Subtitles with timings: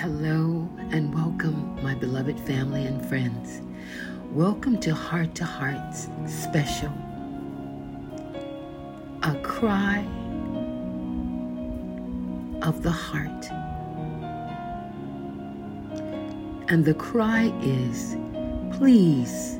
[0.00, 3.60] Hello and welcome, my beloved family and friends.
[4.32, 6.90] Welcome to Heart to Hearts Special.
[9.22, 9.98] A cry
[12.62, 13.50] of the heart.
[16.70, 18.16] And the cry is
[18.78, 19.58] please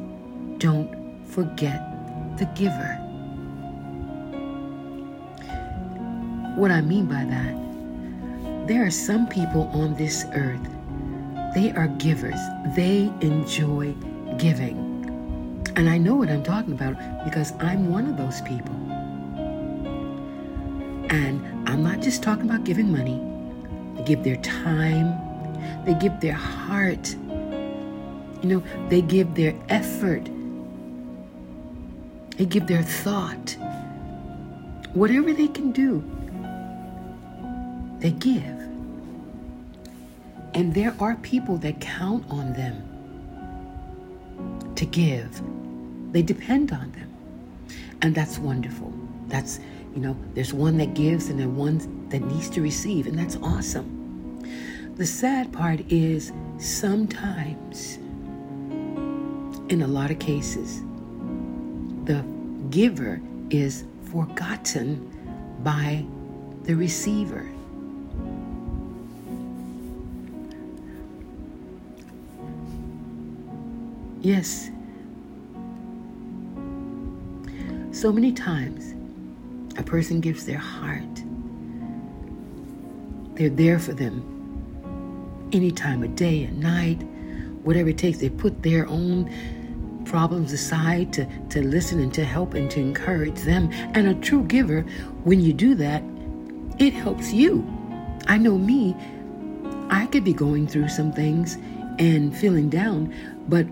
[0.57, 1.83] don't forget
[2.39, 2.95] the giver.
[6.57, 7.60] What I mean by that,
[8.71, 10.61] there are some people on this earth,
[11.57, 12.39] they are givers,
[12.77, 13.93] they enjoy
[14.39, 14.79] giving.
[15.75, 16.95] And I know what I'm talking about
[17.25, 18.77] because I'm one of those people.
[21.11, 23.21] And I'm not just talking about giving money,
[23.97, 25.19] they give their time,
[25.85, 27.17] they give their heart,
[28.41, 30.31] you know, they give their effort,
[32.37, 33.57] they give their thought.
[34.93, 36.05] Whatever they can do,
[37.99, 38.60] they give.
[40.55, 42.83] And there are people that count on them
[44.75, 45.41] to give.
[46.13, 47.09] They depend on them.
[48.03, 48.93] And that's wonderful.
[49.29, 49.61] That's,
[49.95, 53.37] you know, there's one that gives and there's one that needs to receive, and that's
[53.37, 53.99] awesome.
[54.97, 57.97] The sad part is sometimes,
[59.69, 60.83] in a lot of cases,
[62.05, 62.25] the
[62.71, 65.07] giver is forgotten
[65.63, 66.05] by
[66.65, 67.49] the receiver.
[74.21, 74.71] Yes.
[77.93, 78.95] So many times,
[79.79, 81.03] a person gives their heart.
[83.35, 87.03] They're there for them any time of day and night,
[87.65, 88.19] whatever it takes.
[88.19, 89.31] They put their own
[90.05, 93.71] problems aside to, to listen and to help and to encourage them.
[93.95, 94.83] And a true giver,
[95.25, 96.03] when you do that,
[96.79, 97.67] it helps you.
[98.27, 98.95] I know me,
[99.89, 101.57] I could be going through some things
[101.99, 103.15] and feeling down,
[103.49, 103.67] but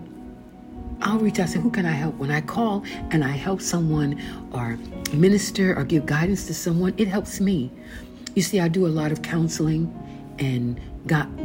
[1.09, 2.15] I'll reach out and say, Who can I help?
[2.15, 4.77] When I call and I help someone or
[5.11, 7.71] minister or give guidance to someone, it helps me.
[8.35, 9.91] You see, I do a lot of counseling
[10.37, 10.79] and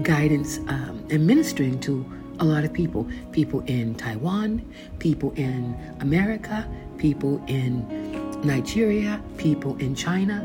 [0.02, 2.04] guidance um, and ministering to
[2.40, 4.60] a lot of people people in Taiwan,
[4.98, 6.68] people in America,
[6.98, 7.86] people in
[8.42, 10.42] Nigeria, people in China.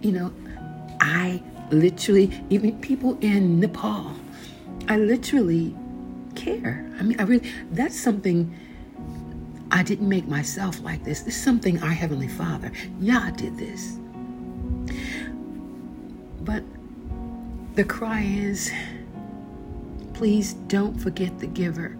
[0.00, 0.32] You know,
[1.00, 1.40] I
[1.70, 4.12] literally, even people in Nepal,
[4.88, 5.76] I literally
[6.34, 6.88] care.
[6.98, 8.54] I mean, I really, that's something
[9.70, 11.22] I didn't make myself like this.
[11.22, 12.70] This is something our Heavenly Father,
[13.00, 13.96] Yah, did this.
[16.42, 16.62] But
[17.74, 18.70] the cry is,
[20.12, 21.96] please don't forget the giver.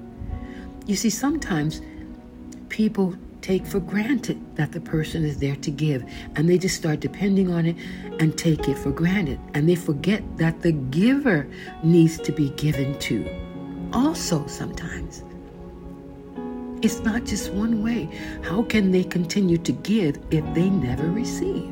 [0.87, 1.81] You see, sometimes
[2.69, 6.05] people take for granted that the person is there to give,
[6.37, 7.77] and they just start depending on it
[8.21, 9.41] and take it for granted.
[9.55, 11.49] And they forget that the giver
[11.83, 13.25] needs to be given to
[13.93, 15.25] also sometimes.
[16.83, 18.09] It's not just one way.
[18.43, 21.71] How can they continue to give if they never receive?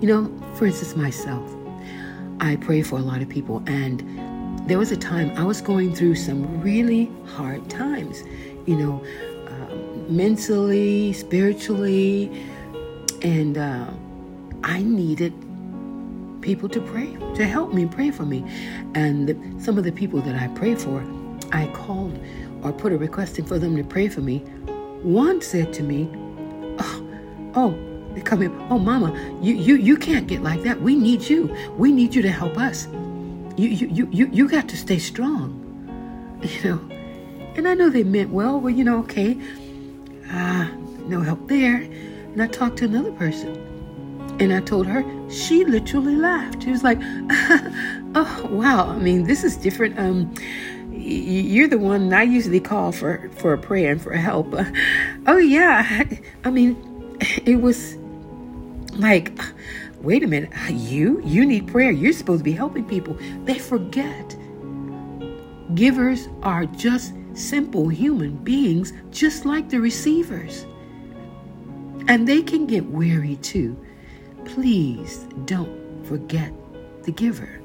[0.00, 1.48] You know, for instance, myself,
[2.40, 5.94] I pray for a lot of people, and there was a time I was going
[5.94, 8.22] through some really hard times,
[8.66, 9.04] you know,
[9.48, 9.74] uh,
[10.10, 12.30] mentally, spiritually,
[13.22, 13.86] and uh,
[14.64, 15.32] I needed
[16.40, 18.44] people to pray, to help me, pray for me.
[18.94, 21.04] And the, some of the people that I pray for,
[21.52, 22.18] I called
[22.62, 24.38] or put a request in for them to pray for me.
[25.02, 26.10] One said to me,
[26.78, 27.06] Oh,
[27.54, 30.80] oh, they come in, oh mama, you, you you can't get like that.
[30.80, 31.54] We need you.
[31.76, 32.88] We need you to help us.
[33.56, 35.56] You you you you, you got to stay strong.
[36.42, 36.80] You know.
[37.56, 39.36] And I know they meant well, well, you know, okay.
[40.30, 41.76] Ah, uh, no help there.
[41.76, 43.69] And I talked to another person
[44.40, 46.62] and I told her, she literally laughed.
[46.62, 46.98] She was like,
[48.14, 48.88] "Oh wow!
[48.88, 49.98] I mean, this is different.
[49.98, 50.34] Um,
[50.92, 54.52] you're the one I usually call for for a prayer and for help.
[54.54, 54.64] Uh,
[55.26, 56.04] oh yeah,
[56.44, 57.96] I mean, it was
[58.96, 59.38] like,
[60.00, 61.90] wait a minute, you you need prayer.
[61.90, 63.16] You're supposed to be helping people.
[63.44, 64.36] They forget.
[65.74, 70.66] Givers are just simple human beings, just like the receivers,
[72.08, 73.76] and they can get weary too
[74.54, 76.52] please don't forget
[77.04, 77.60] the giver.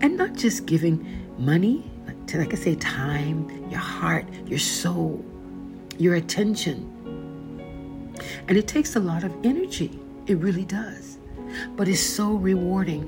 [0.00, 1.06] And not just giving
[1.38, 1.90] money,
[2.26, 5.24] to, like I say, time, your heart, your soul,
[5.96, 6.92] your attention.
[8.48, 9.98] And it takes a lot of energy.
[10.26, 11.18] It really does.
[11.76, 13.04] But it's so rewarding.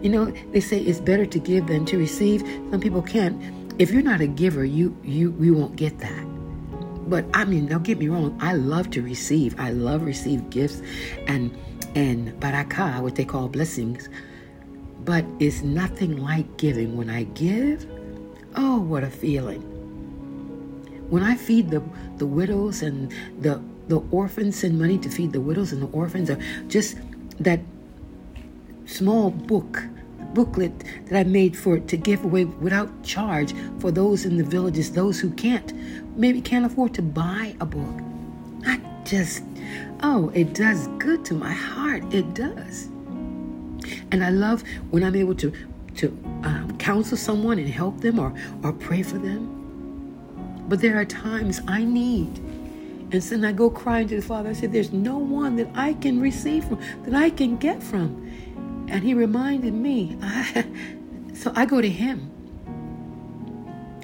[0.00, 2.42] You know, they say it's better to give than to receive.
[2.70, 3.36] Some people can't.
[3.80, 6.27] If you're not a giver, you you you won't get that.
[7.08, 8.36] But I mean, don't get me wrong.
[8.40, 9.58] I love to receive.
[9.58, 10.82] I love receive gifts
[11.26, 11.56] and
[11.94, 14.08] and barakah, what they call blessings.
[15.04, 16.96] But it's nothing like giving.
[16.96, 17.86] When I give,
[18.56, 19.62] oh, what a feeling.
[21.08, 21.82] When I feed the,
[22.18, 26.28] the widows and the, the orphans, send money to feed the widows and the orphans,
[26.28, 26.38] or
[26.68, 26.98] just
[27.40, 27.60] that
[28.84, 29.82] small book
[30.34, 30.72] booklet
[31.06, 35.20] that I made for to give away without charge for those in the villages, those
[35.20, 35.72] who can't
[36.16, 38.02] maybe can't afford to buy a book.
[38.66, 39.42] I just
[40.02, 42.02] oh, it does good to my heart.
[42.12, 42.88] It does.
[44.10, 45.52] And I love when I'm able to
[45.96, 46.08] to
[46.44, 48.32] um, counsel someone and help them or
[48.62, 49.54] or pray for them.
[50.68, 52.38] But there are times I need.
[53.10, 54.50] And then I go crying to the Father.
[54.50, 58.27] I say, There's no one that I can receive from, that I can get from.
[58.88, 60.16] And he reminded me.
[60.22, 60.66] I,
[61.34, 62.30] so I go to him.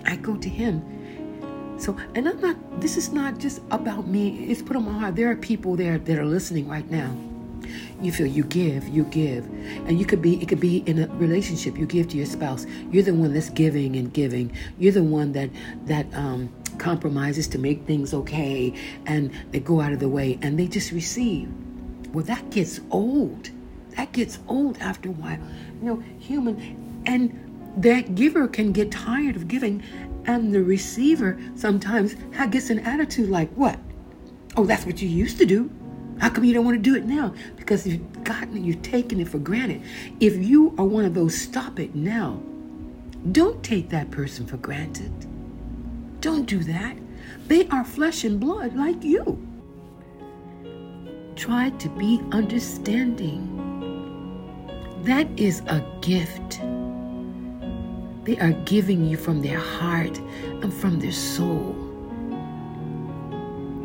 [0.05, 0.83] I go to him.
[1.79, 4.45] So, and I'm not, this is not just about me.
[4.51, 5.17] It's put on my heart.
[5.17, 7.15] There are people there that are listening right now.
[8.01, 9.47] You feel you give, you give.
[9.87, 11.79] And you could be, it could be in a relationship.
[11.79, 12.67] You give to your spouse.
[12.91, 14.53] You're the one that's giving and giving.
[14.79, 15.51] You're the one that,
[15.87, 18.75] that, um, compromises to make things okay
[19.07, 21.49] and they go out of the way and they just receive.
[22.13, 23.51] Well, that gets old.
[23.97, 25.39] That gets old after a while.
[25.81, 27.03] You know, human.
[27.07, 29.83] And that giver can get tired of giving,
[30.27, 32.15] and the receiver sometimes
[32.51, 33.79] gets an attitude like, What?
[34.57, 35.71] Oh, that's what you used to do.
[36.19, 37.35] How come you don't want to do it now?
[37.57, 39.83] Because you've gotten it, you've taken it for granted.
[40.21, 42.41] If you are one of those, stop it now.
[43.33, 45.13] Don't take that person for granted.
[46.21, 46.97] Don't do that.
[47.49, 49.45] They are flesh and blood like you.
[51.35, 53.54] Try to be understanding.
[55.05, 56.61] That is a gift.
[58.25, 60.19] They are giving you from their heart
[60.63, 61.75] and from their soul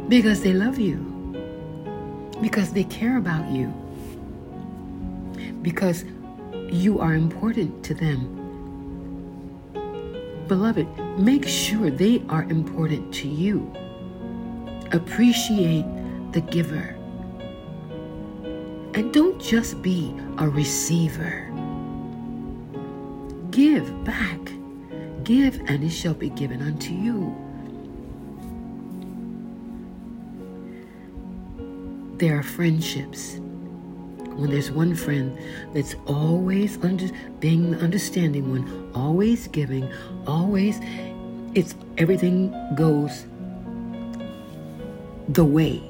[0.08, 0.98] because they love you,
[2.42, 3.68] because they care about you,
[5.62, 6.06] because
[6.70, 8.36] you are important to them.
[10.48, 10.88] Beloved,
[11.20, 13.72] make sure they are important to you.
[14.94, 15.86] Appreciate
[16.32, 16.99] the giver.
[18.94, 21.46] And don't just be a receiver.
[23.52, 24.40] Give back.
[25.24, 27.36] Give, and it shall be given unto you.
[32.18, 33.40] There are friendships.
[34.36, 35.38] When there's one friend
[35.74, 37.08] that's always under,
[37.40, 39.90] being the understanding one, always giving,
[40.26, 40.80] always,
[41.56, 43.26] it's everything goes
[45.28, 45.84] the way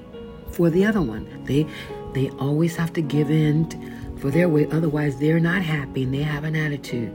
[0.52, 1.28] for the other one.
[1.46, 1.68] They
[2.14, 6.24] they always have to give in for their way, otherwise, they're not happy and they
[6.24, 7.14] have an attitude.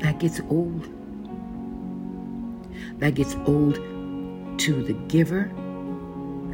[0.00, 0.88] That gets old.
[3.00, 3.76] That gets old
[4.60, 5.50] to the giver,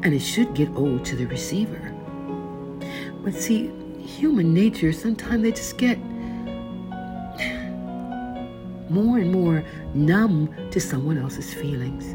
[0.03, 1.93] and it should get old to the receiver.
[3.23, 3.71] But see,
[4.01, 5.99] human nature, sometimes they just get
[8.91, 9.65] more and more
[9.95, 12.15] numb to someone else's feelings.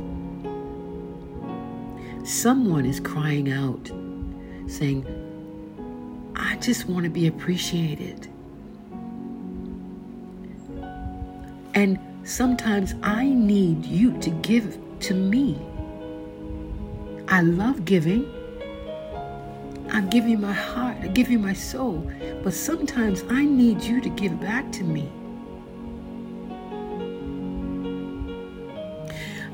[2.27, 3.91] Someone is crying out
[4.69, 5.05] saying,
[6.35, 8.27] I just want to be appreciated.
[11.73, 15.59] And sometimes I need you to give to me.
[17.27, 18.25] I love giving.
[19.91, 22.09] I give you my heart, I give you my soul,
[22.43, 25.11] but sometimes I need you to give back to me.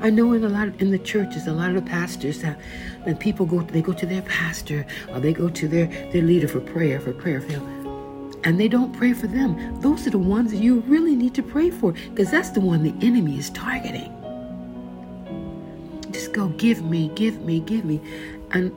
[0.06, 2.60] I know in a lot of, in the churches, a lot of the pastors that
[3.02, 6.46] when people go, they go to their pastor or they go to their their leader
[6.46, 9.80] for prayer, for prayer for them, and they don't pray for them.
[9.80, 12.84] Those are the ones that you really need to pray for because that's the one
[12.84, 14.12] the enemy is targeting.
[16.12, 18.00] Just go, give me, give me, give me,
[18.52, 18.70] and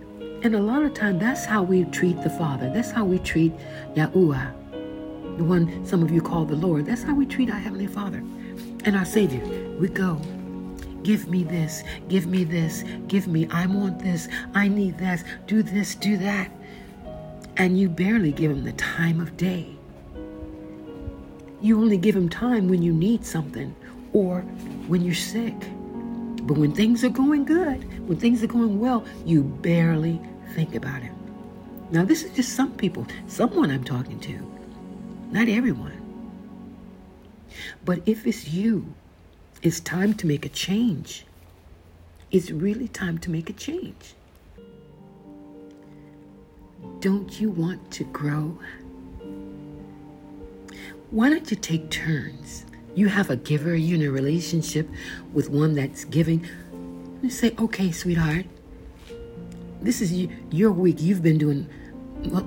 [0.43, 2.71] and a lot of time that's how we treat the Father.
[2.73, 3.53] That's how we treat
[3.93, 6.87] Yahuwah, the one some of you call the Lord.
[6.87, 8.23] That's how we treat our Heavenly Father
[8.83, 9.45] and our Savior.
[9.77, 10.19] We go,
[11.03, 15.63] Give me this, give me this, give me, I want this, I need this, do
[15.63, 16.51] this, do that.
[17.57, 19.67] And you barely give him the time of day.
[21.61, 23.75] You only give him time when you need something
[24.13, 24.41] or
[24.87, 25.55] when you're sick.
[26.43, 30.21] But when things are going good, when things are going well, you barely
[30.55, 31.15] think about him.
[31.91, 34.51] Now, this is just some people, someone I'm talking to,
[35.31, 35.93] not everyone.
[37.83, 38.93] But if it's you
[39.61, 41.25] it's time to make a change.
[42.31, 44.13] It's really time to make a change.
[46.99, 48.57] Don't you want to grow?
[51.11, 52.65] Why don't you take turns?
[52.95, 54.87] You have a giver, you're in a relationship
[55.33, 56.47] with one that's giving.
[57.21, 58.45] You say, okay, sweetheart,
[59.81, 60.13] this is
[60.51, 61.01] your week.
[61.01, 61.67] You've been doing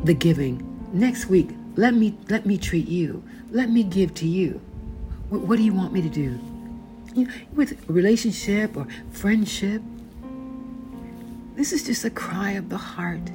[0.05, 0.69] the giving.
[0.93, 3.23] Next week, let me let me treat you.
[3.51, 4.61] Let me give to you.
[5.31, 6.39] What, what do you want me to do?
[7.15, 9.83] You know, with relationship or friendship,
[11.55, 13.31] this is just a cry of the heart.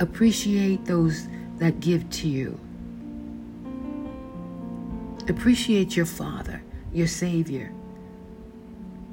[0.00, 1.28] Appreciate those
[1.58, 2.58] that give to you.
[5.28, 7.72] Appreciate your Father, your Savior.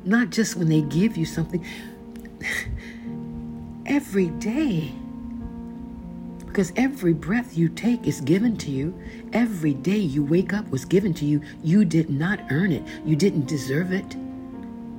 [0.03, 1.65] Not just when they give you something,
[3.85, 4.91] every day.
[6.45, 8.99] Because every breath you take is given to you.
[9.31, 11.41] Every day you wake up was given to you.
[11.63, 14.15] You did not earn it, you didn't deserve it.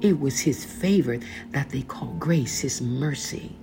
[0.01, 1.19] It was His favor
[1.51, 3.57] that they call grace, His mercy.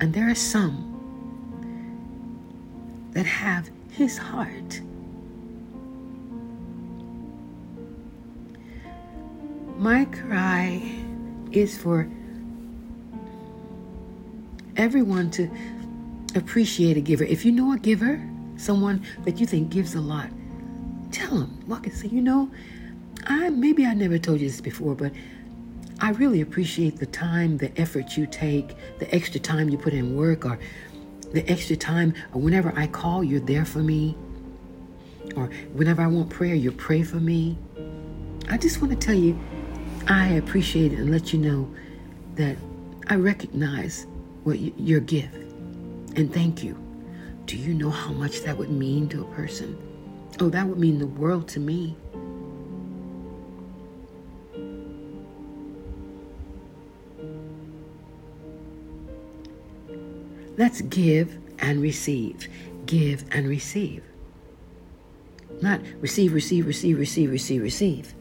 [0.00, 0.94] And there are some
[3.12, 4.80] that have His heart.
[9.78, 10.82] My cry
[11.52, 12.08] is for
[14.76, 15.50] everyone to
[16.34, 17.24] appreciate a giver.
[17.24, 18.22] If you know a giver,
[18.56, 20.28] someone that you think gives a lot,
[21.10, 21.62] tell them.
[21.66, 22.50] Walk and say, you know,
[23.24, 25.12] I maybe I never told you this before, but
[26.00, 30.16] I really appreciate the time, the effort you take, the extra time you put in
[30.16, 30.58] work, or
[31.32, 34.16] the extra time, or whenever I call, you're there for me,
[35.34, 37.58] or whenever I want prayer, you pray for me.
[38.48, 39.38] I just want to tell you,
[40.06, 41.68] I appreciate it and let you know
[42.36, 42.56] that
[43.08, 44.06] I recognize
[44.44, 45.47] what you, your gift
[46.18, 46.76] and thank you.
[47.46, 49.78] Do you know how much that would mean to a person?
[50.40, 51.96] Oh, that would mean the world to me.
[60.56, 62.48] Let's give and receive.
[62.86, 64.02] Give and receive.
[65.62, 68.14] Not receive, receive, receive, receive, receive, receive.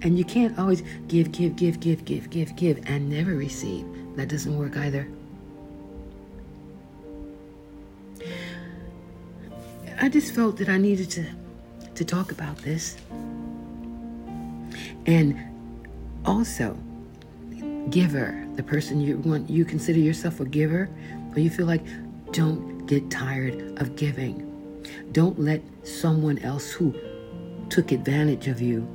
[0.00, 3.84] And you can't always give, give, give, give, give, give, give, and never receive.
[4.16, 5.06] That doesn't work either.
[10.02, 11.26] I just felt that I needed to
[11.94, 12.96] to talk about this.
[15.04, 15.38] And
[16.24, 16.78] also,
[17.90, 20.88] giver, the person you want you consider yourself a giver,
[21.34, 21.84] or you feel like
[22.32, 24.46] don't get tired of giving.
[25.12, 26.94] Don't let someone else who
[27.68, 28.88] took advantage of you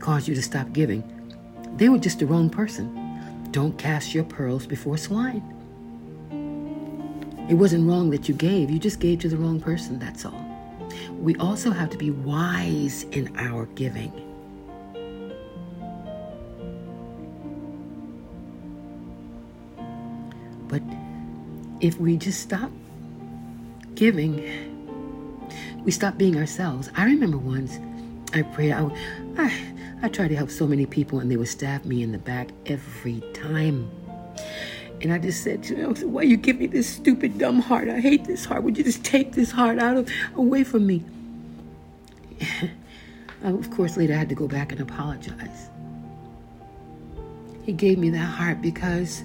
[0.00, 1.02] cause you to stop giving.
[1.78, 3.48] They were just the wrong person.
[3.52, 5.55] Don't cast your pearls before swine.
[7.48, 10.44] It wasn't wrong that you gave, you just gave to the wrong person, that's all.
[11.20, 14.12] We also have to be wise in our giving.
[20.66, 20.82] But
[21.80, 22.72] if we just stop
[23.94, 24.42] giving,
[25.84, 26.90] we stop being ourselves.
[26.96, 27.78] I remember once
[28.32, 28.90] I prayed, I,
[29.38, 29.72] I,
[30.02, 32.48] I tried to help so many people and they would stab me in the back
[32.66, 33.88] every time.
[35.02, 37.88] And I just said to them, why you give me this stupid, dumb heart?
[37.88, 38.62] I hate this heart.
[38.62, 41.04] Would you just take this heart out of away from me?
[43.44, 45.68] Oh, of course, later I had to go back and apologize.
[47.62, 49.22] He gave me that heart because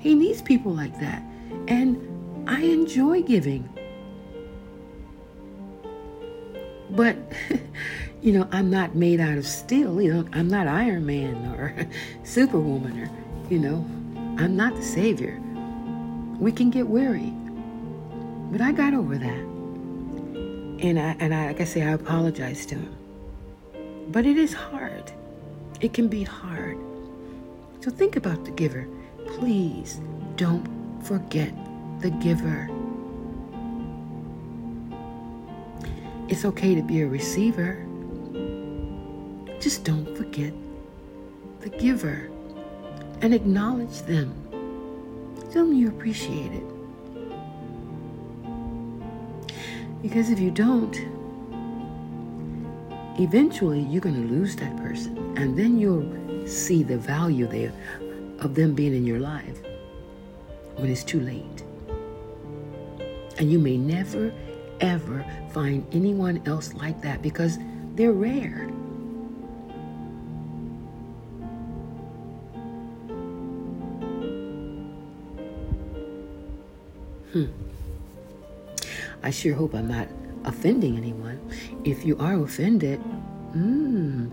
[0.00, 1.22] he needs people like that.
[1.68, 3.68] And I enjoy giving.
[6.90, 7.16] But,
[8.22, 10.00] you know, I'm not made out of steel.
[10.00, 11.88] You know, I'm not Iron Man or
[12.24, 13.10] Superwoman or,
[13.48, 13.84] you know,
[14.40, 15.38] I'm not the Savior.
[16.38, 17.34] We can get weary.
[18.50, 19.42] But I got over that.
[20.80, 24.08] And I, and I, like I say, I apologize to him.
[24.08, 25.12] But it is hard.
[25.82, 26.78] It can be hard.
[27.80, 28.88] So think about the giver.
[29.26, 30.00] Please
[30.36, 30.66] don't
[31.02, 31.52] forget
[32.00, 32.70] the giver.
[36.28, 37.86] It's okay to be a receiver.
[39.60, 40.54] Just don't forget
[41.60, 42.29] the giver
[43.22, 44.34] and acknowledge them.
[45.52, 46.64] Tell them you appreciate it.
[50.02, 50.96] Because if you don't,
[53.18, 55.16] eventually you're going to lose that person.
[55.36, 57.72] And then you'll see the value there
[58.38, 59.60] of them being in your life
[60.76, 61.64] when it's too late.
[63.38, 64.32] And you may never,
[64.80, 67.58] ever find anyone else like that because
[67.94, 68.70] they're rare.
[77.32, 77.46] Hmm.
[79.22, 80.08] I sure hope I'm not
[80.44, 81.40] offending anyone.
[81.84, 82.98] If you are offended,
[83.52, 84.28] hmm,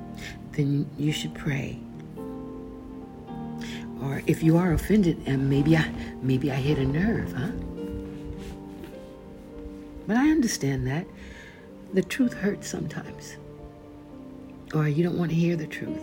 [0.54, 1.80] then you should pray.
[4.02, 7.52] Or if you are offended, and maybe I maybe I hit a nerve, huh?
[10.08, 11.08] But I understand that.
[11.94, 13.38] The truth hurts sometimes.
[14.74, 16.00] or you don't want to hear the truth.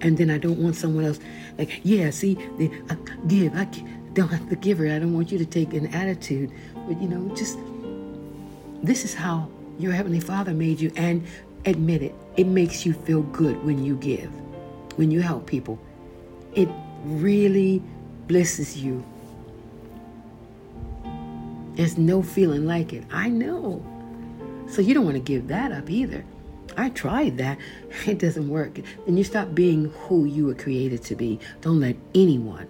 [0.00, 1.20] And then I don't want someone else
[1.58, 2.96] like, yeah, see, the, uh,
[3.28, 3.54] give.
[3.56, 3.66] I
[4.18, 4.86] don't have to give her.
[4.86, 7.56] I don't want you to take an attitude, but you know, just
[8.82, 9.48] this is how
[9.78, 11.24] your heavenly Father made you, and
[11.64, 12.14] admit it.
[12.36, 14.30] It makes you feel good when you give,
[14.96, 15.78] when you help people.
[16.54, 16.68] It
[17.04, 17.80] really
[18.26, 19.04] blesses you.
[21.74, 23.04] There's no feeling like it.
[23.12, 23.84] I know.
[24.68, 26.24] So you don't want to give that up either.
[26.76, 27.58] I tried that.
[28.06, 28.80] It doesn't work.
[29.06, 31.38] Then you stop being who you were created to be.
[31.60, 32.68] Don't let anyone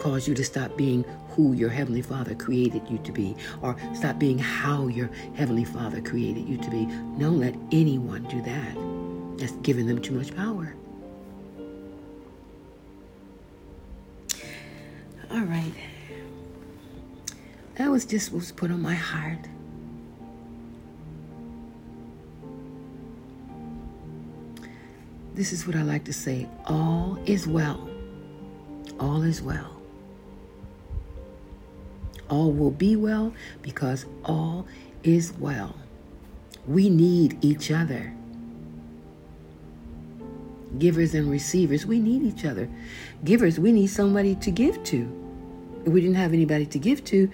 [0.00, 4.18] cause you to stop being who your Heavenly Father created you to be, or stop
[4.18, 6.86] being how your Heavenly Father created you to be.
[7.18, 9.38] Don't let anyone do that.
[9.38, 10.74] That's giving them too much power.
[15.30, 15.72] All right.
[17.76, 19.38] That was just what was put on my heart.
[25.34, 27.88] This is what I like to say all is well.
[28.98, 29.79] All is well.
[32.30, 34.66] All will be well because all
[35.02, 35.74] is well.
[36.66, 38.14] We need each other.
[40.78, 42.68] Givers and receivers, we need each other.
[43.24, 45.10] Givers, we need somebody to give to.
[45.84, 47.28] If we didn't have anybody to give to,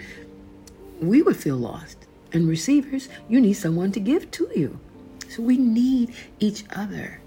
[1.03, 1.99] we would feel lost.
[2.33, 4.81] And receivers, you need someone to give to you.
[5.29, 7.21] So we need each other.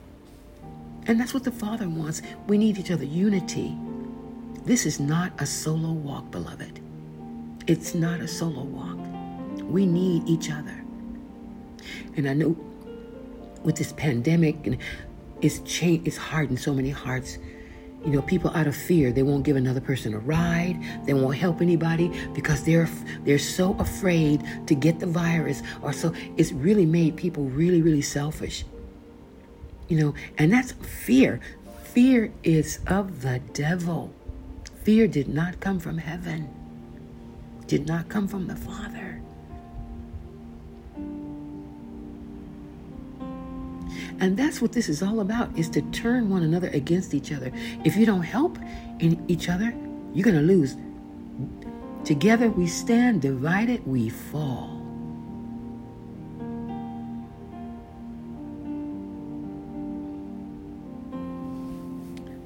[1.05, 2.21] And that's what the Father wants.
[2.47, 3.77] We need each other, unity.
[4.65, 6.78] This is not a solo walk, beloved.
[7.67, 8.97] It's not a solo walk.
[9.63, 10.83] We need each other.
[12.15, 12.55] And I know
[13.63, 14.77] with this pandemic and
[15.41, 17.37] it's changed, it's hardened so many hearts.
[18.05, 20.81] You know, people out of fear, they won't give another person a ride.
[21.05, 22.89] They won't help anybody because they're
[23.23, 28.01] they're so afraid to get the virus or so it's really made people really really
[28.01, 28.63] selfish.
[29.89, 31.41] You know, and that's fear.
[31.83, 34.13] Fear is of the devil.
[34.83, 36.47] Fear did not come from heaven,
[37.69, 39.21] did not come from the Father.
[44.19, 47.51] And that's what this is all about is to turn one another against each other.
[47.85, 48.57] If you don't help
[48.99, 49.71] in each other,
[50.13, 50.75] you're going to lose.
[52.03, 54.75] Together we stand, divided we fall.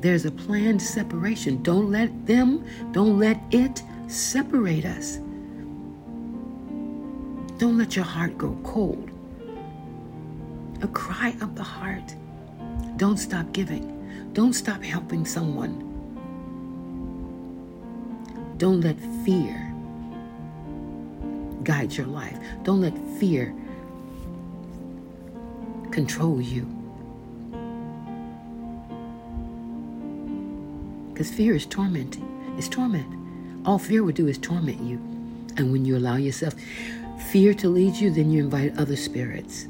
[0.02, 1.64] There's a planned separation.
[1.64, 3.82] Don't let them, don't let it
[4.14, 5.18] separate us.
[7.58, 9.10] Don't let your heart go cold.
[10.82, 12.16] A cry of the heart.
[12.98, 13.90] Don't stop giving.
[14.34, 15.90] Don't stop helping someone.
[18.58, 19.74] Don't let fear
[21.64, 22.38] guide your life.
[22.64, 23.54] Don't let fear
[25.92, 26.66] control you.
[31.12, 32.28] Because fear is tormenting.
[32.58, 33.23] It's torment.
[33.66, 34.98] All fear would do is torment you.
[35.58, 36.56] And when you allow yourself
[37.32, 39.68] fear to lead you, then you invite other spirits.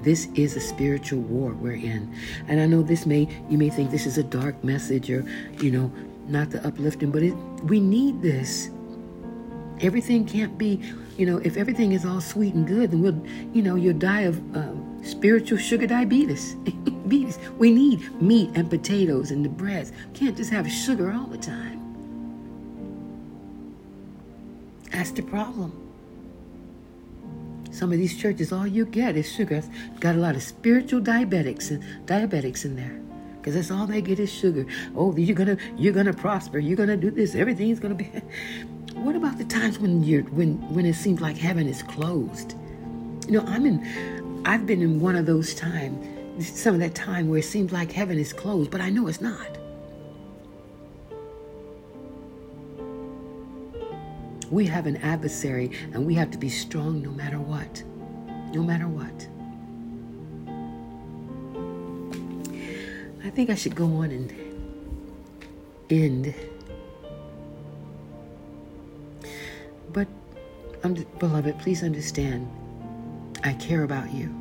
[0.00, 2.14] This is a spiritual war we're in.
[2.46, 5.24] And I know this may, you may think this is a dark message or,
[5.60, 5.90] you know,
[6.26, 8.70] not the uplifting, but it, we need this.
[9.80, 10.80] Everything can't be,
[11.16, 13.20] you know, if everything is all sweet and good, then we'll,
[13.52, 16.56] you know, you'll die of um, spiritual sugar diabetes.
[17.08, 17.38] beans.
[17.58, 19.92] We need meat and potatoes and the breads.
[20.14, 21.84] Can't just have sugar all the time.
[24.92, 25.72] That's the problem.
[27.70, 29.62] Some of these churches, all you get is sugar.
[30.00, 33.00] Got a lot of spiritual diabetics and diabetics in there,
[33.36, 34.66] because that's all they get is sugar.
[34.96, 36.58] Oh, you're gonna you're gonna prosper.
[36.58, 37.34] You're gonna do this.
[37.34, 38.10] Everything's gonna be.
[39.04, 42.54] what about the times when you're when when it seems like heaven is closed?
[43.26, 44.42] You know, I'm in.
[44.44, 47.90] I've been in one of those times some of that time where it seems like
[47.90, 49.58] heaven is closed, but I know it's not.
[54.50, 57.82] We have an adversary and we have to be strong no matter what.
[58.54, 59.28] No matter what.
[63.24, 64.32] I think I should go on and
[65.90, 66.34] end.
[70.88, 72.48] Um, beloved, please understand,
[73.44, 74.34] I care about you.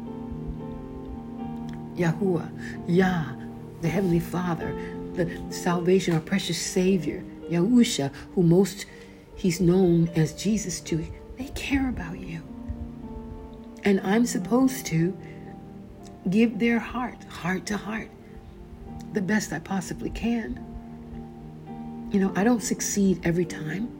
[1.95, 2.49] Yahuwah,
[2.88, 3.33] Yah,
[3.81, 4.73] the Heavenly Father,
[5.13, 8.86] the salvation, our precious Savior, Yahusha, who most
[9.36, 11.05] he's known as Jesus to,
[11.38, 12.41] they care about you.
[13.83, 15.17] And I'm supposed to
[16.29, 18.10] give their heart, heart to heart,
[19.13, 20.63] the best I possibly can.
[22.12, 23.96] You know, I don't succeed every time,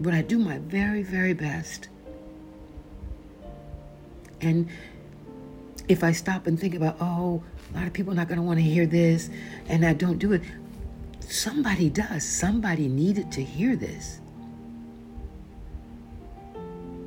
[0.00, 1.88] but I do my very, very best.
[4.40, 4.68] And
[5.88, 8.42] if I stop and think about, oh, a lot of people are not going to
[8.42, 9.30] want to hear this,
[9.68, 10.42] and I don't do it,
[11.20, 12.24] somebody does.
[12.24, 14.20] Somebody needed to hear this.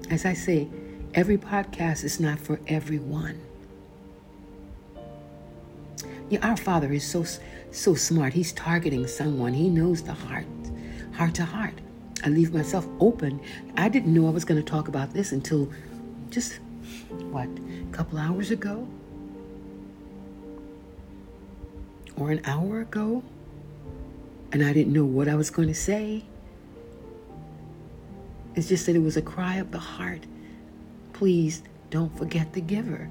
[0.10, 0.68] As I say,
[1.14, 3.42] every podcast is not for everyone.
[6.30, 7.26] Yeah, our Father is so
[7.72, 8.34] so smart.
[8.34, 9.54] He's targeting someone.
[9.54, 10.46] He knows the heart,
[11.14, 11.74] heart to heart.
[12.24, 13.40] I leave myself open.
[13.76, 15.70] I didn't know I was going to talk about this until
[16.30, 16.60] just
[17.32, 18.88] what a couple hours ago
[22.18, 23.24] or an hour ago,
[24.52, 26.24] and I didn't know what I was going to say.
[28.56, 30.22] It's just that it was a cry of the heart.
[31.14, 33.10] Please don't forget the giver.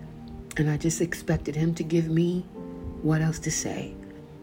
[0.57, 2.45] And I just expected him to give me
[3.03, 3.95] what else to say.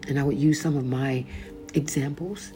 [0.07, 1.25] And I would use some of my
[1.73, 2.53] examples.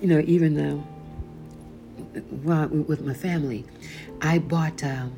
[0.00, 0.82] You know, even
[2.44, 3.64] uh, with my family,
[4.20, 5.12] I bought um,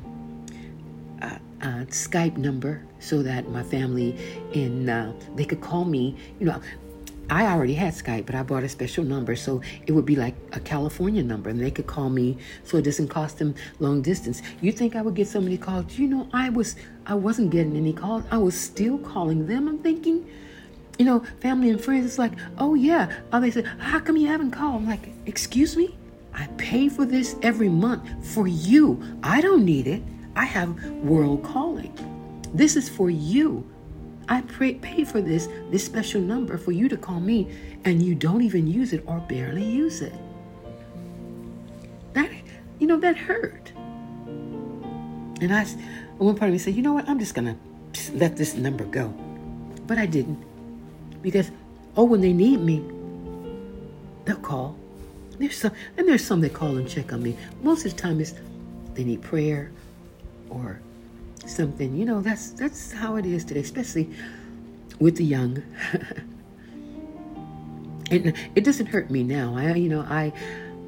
[1.21, 4.15] a, a, Skype number so that my family
[4.53, 6.15] in uh, they could call me.
[6.39, 6.61] You know,
[7.31, 10.33] I already had Skype, but I bought a special number so it would be like
[10.53, 14.41] a California number and they could call me so it doesn't cost them long distance.
[14.61, 15.99] You think I would get so many calls?
[15.99, 18.23] You know, I was I wasn't getting any calls.
[18.31, 19.67] I was still calling them.
[19.67, 20.27] I'm thinking,
[20.99, 23.09] you know, family and friends, it's like, oh yeah.
[23.31, 24.75] Oh, they said, how come you haven't called?
[24.75, 25.97] I'm like, excuse me?
[26.33, 29.01] I pay for this every month for you.
[29.23, 30.03] I don't need it.
[30.35, 31.93] I have world calling.
[32.53, 33.65] This is for you.
[34.27, 37.49] I pay for this, this special number for you to call me,
[37.85, 40.13] and you don't even use it or barely use it.
[42.13, 42.29] That,
[42.77, 43.71] you know, that hurt.
[45.41, 45.63] And I,
[46.17, 47.57] one part of me said, you know what, I'm just going
[47.93, 49.07] to let this number go.
[49.87, 50.48] But I didn't.
[51.21, 51.51] Because,
[51.95, 52.83] oh, when they need me,
[54.25, 54.75] they'll call.
[55.37, 57.37] There's some, and there's some that call and check on me.
[57.61, 58.33] Most of the time, it's
[58.93, 59.71] they need prayer
[60.49, 60.81] or
[61.45, 61.95] something.
[61.95, 64.09] You know, that's that's how it is today, especially
[64.99, 65.63] with the young.
[68.11, 69.55] it it doesn't hurt me now.
[69.55, 70.33] I you know I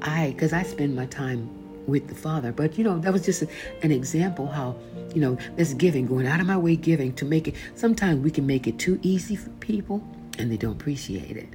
[0.02, 1.48] I because I spend my time
[1.86, 2.52] with the Father.
[2.52, 3.42] But you know that was just
[3.82, 4.76] an example how
[5.14, 7.54] you know this giving, going out of my way giving to make it.
[7.74, 10.02] Sometimes we can make it too easy for people,
[10.38, 11.48] and they don't appreciate it.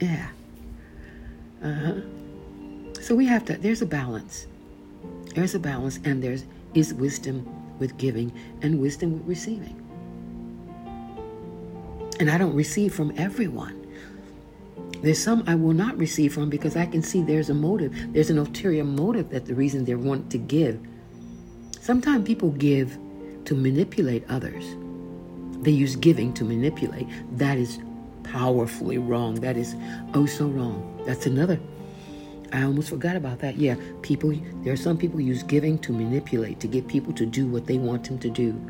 [0.00, 0.28] Yeah.
[1.62, 1.94] Uh huh.
[3.00, 3.56] So we have to.
[3.56, 4.46] There's a balance.
[5.34, 7.46] There's a balance, and there's is wisdom
[7.78, 9.82] with giving and wisdom with receiving.
[12.18, 13.86] And I don't receive from everyone.
[15.02, 17.94] There's some I will not receive from because I can see there's a motive.
[18.12, 20.80] There's an ulterior motive that the reason they want to give.
[21.80, 22.98] Sometimes people give
[23.44, 24.64] to manipulate others.
[25.62, 27.08] They use giving to manipulate.
[27.32, 27.78] That is
[28.22, 29.36] powerfully wrong.
[29.36, 29.76] That is
[30.14, 31.02] oh so wrong.
[31.06, 31.60] That's another
[32.52, 33.56] I almost forgot about that.
[33.56, 37.46] Yeah, people, there are some people use giving to manipulate, to get people to do
[37.46, 38.60] what they want them to do.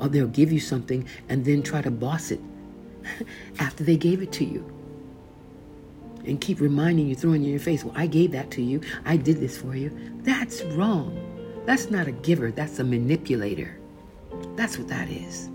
[0.00, 2.40] Or they'll give you something and then try to boss it
[3.58, 4.64] after they gave it to you.
[6.24, 8.80] And keep reminding you, throwing in your face, well, I gave that to you.
[9.04, 9.90] I did this for you.
[10.22, 11.16] That's wrong.
[11.66, 13.78] That's not a giver, that's a manipulator.
[14.56, 15.50] That's what that is.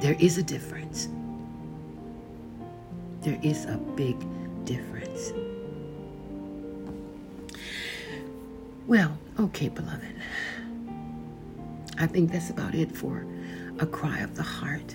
[0.00, 1.08] There is a difference.
[3.20, 4.16] There is a big
[4.64, 5.32] difference.
[8.86, 10.14] Well, okay, beloved.
[11.98, 13.26] I think that's about it for
[13.78, 14.94] a cry of the heart.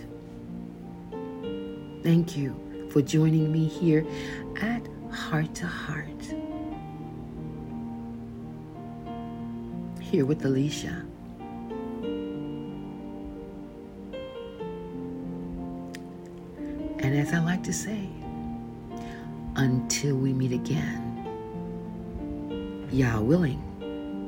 [2.01, 4.03] Thank you for joining me here
[4.59, 6.33] at Heart to Heart.
[10.01, 11.05] Here with Alicia.
[17.15, 18.09] And as I like to say,
[19.55, 21.01] until we meet again,
[22.91, 23.61] Yah willing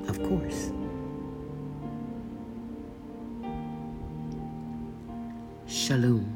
[0.08, 0.72] of course.
[5.68, 6.34] Shalom.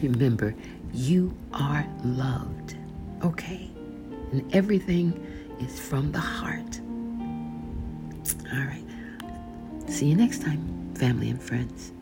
[0.00, 0.54] Remember,
[0.94, 2.74] you are loved,
[3.22, 3.67] okay?
[4.32, 5.14] And everything
[5.60, 6.80] is from the heart.
[8.52, 8.84] All right.
[9.88, 11.92] See you next time family and friends.